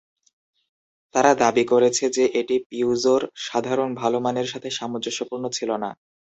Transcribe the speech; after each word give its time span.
তারা 1.15 1.31
দাবি 1.41 1.63
করেছে 1.71 2.05
যে 2.15 2.25
এটি 2.39 2.55
পিউজো'র 2.69 3.21
সাধারণ 3.45 3.89
"ভালো" 3.95 4.17
মানের 4.25 4.47
সাথে 4.47 4.69
সামঞ্জস্যপূর্ণ 4.77 5.45
ছিল 5.57 5.69
না। 5.83 5.89